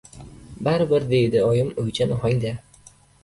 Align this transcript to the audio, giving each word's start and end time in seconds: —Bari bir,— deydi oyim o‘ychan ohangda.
—Bari 0.67 0.87
bir,— 0.93 1.05
deydi 1.11 1.43
oyim 1.49 1.69
o‘ychan 1.83 2.13
ohangda. 2.17 2.57